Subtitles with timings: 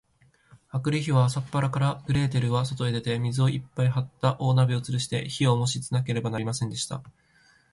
[0.69, 7.03] あくる日は、朝っぱらから、グレーテルはそとへ出て、水をいっぱいはった大鍋をつるして、火をもしつけなければなりませんでした。